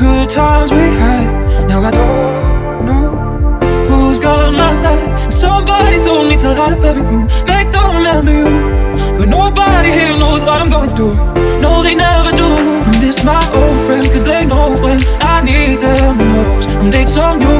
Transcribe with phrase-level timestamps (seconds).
[0.00, 1.68] Good times we had.
[1.68, 3.06] Now I don't know
[3.88, 5.30] who's got my back.
[5.30, 8.48] Somebody told me to light up every room, make them remember you.
[9.18, 11.16] But nobody here knows what I'm going through.
[11.60, 12.48] No, they never do.
[12.88, 16.68] I miss my old friends, cause they know when I need them the most.
[16.80, 17.59] I made some new